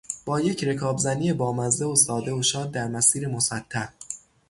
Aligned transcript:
با 0.25 0.41
یک 0.41 0.63
رکابزنی 0.63 1.33
بامزه 1.33 1.85
و 1.85 1.95
ساده 1.95 2.31
و 2.33 2.41
شاد 2.43 2.71
در 2.71 2.87
مسیر 2.87 3.27
مسطح. 3.27 3.89